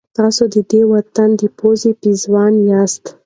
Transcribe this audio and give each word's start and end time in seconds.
تاسو 0.17 0.43
د 0.53 0.55
دې 0.71 0.81
وطن 0.93 1.29
د 1.39 1.41
پوزې 1.57 1.91
پېزوان 2.01 2.53
یاست. 2.69 3.03